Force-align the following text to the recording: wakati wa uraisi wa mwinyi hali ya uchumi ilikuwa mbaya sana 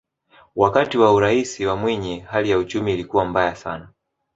wakati 0.55 0.97
wa 0.97 1.13
uraisi 1.13 1.65
wa 1.65 1.75
mwinyi 1.75 2.19
hali 2.19 2.49
ya 2.49 2.57
uchumi 2.57 2.93
ilikuwa 2.93 3.25
mbaya 3.25 3.55
sana 3.55 3.89